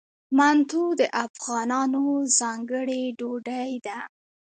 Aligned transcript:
منتو 0.37 0.83
د 0.99 1.01
افغانانو 1.25 2.03
ځانګړې 2.39 3.01
ډوډۍ 3.19 3.71
ده. 3.85 3.97